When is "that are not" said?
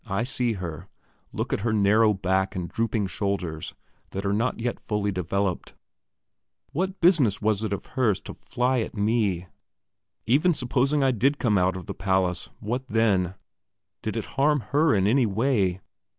4.09-4.59